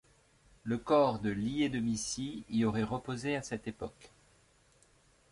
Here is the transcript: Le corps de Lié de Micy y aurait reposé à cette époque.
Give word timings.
Le 0.63 0.79
corps 0.79 1.19
de 1.19 1.29
Lié 1.29 1.69
de 1.69 1.77
Micy 1.77 2.43
y 2.49 2.65
aurait 2.65 2.81
reposé 2.81 3.35
à 3.35 3.43
cette 3.43 3.67
époque. 3.67 4.09